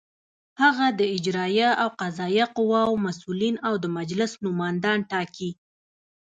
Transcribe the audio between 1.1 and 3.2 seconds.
اجرائیه او قضائیه قواوو